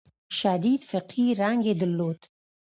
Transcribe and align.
شدید 0.39 0.81
فقهي 0.91 1.27
رنګ 1.41 1.59
یې 1.67 1.73
درلود. 1.81 2.19